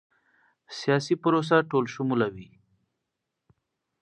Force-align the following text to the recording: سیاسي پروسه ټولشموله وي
سیاسي 0.79 1.15
پروسه 1.23 1.55
ټولشموله 1.69 2.27
وي 2.35 2.49